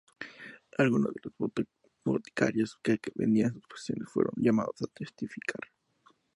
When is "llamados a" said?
4.37-4.87